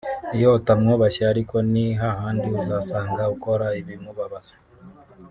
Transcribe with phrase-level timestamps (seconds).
[0.35, 4.55] iyo utamwubashye ariko ni hahandi uzasanga ukora ibimubabaza